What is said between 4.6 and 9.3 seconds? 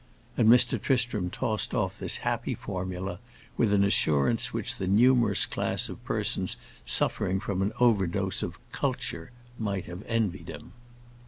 the numerous class of persons suffering from an overdose of "culture"